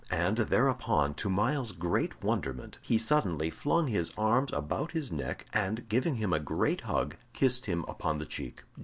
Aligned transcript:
And 0.09 0.35
thereupon, 0.37 1.13
to 1.13 1.29
Myles's 1.29 1.73
great 1.77 2.23
wonderment, 2.23 2.79
he 2.81 2.97
suddenly 2.97 3.51
flung 3.51 3.85
his 3.85 4.11
arms 4.17 4.51
about 4.51 4.93
his 4.93 5.11
neck, 5.11 5.45
and, 5.53 5.87
giving 5.89 6.15
him 6.15 6.33
a 6.33 6.39
great 6.39 6.81
hug, 6.81 7.17
kissed 7.33 7.67
him 7.67 7.85
upon 7.87 8.17
the 8.17 8.25
cheek. 8.25 8.63